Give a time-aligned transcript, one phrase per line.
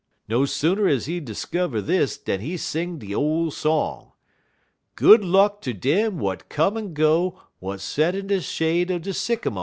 [0.27, 4.13] No sooner is he skivver dis dan he sing de ole song:
[4.97, 9.11] "'_Good luck ter dem w'at come and go, W'at set in de shade er de
[9.11, 9.59] sycamo'.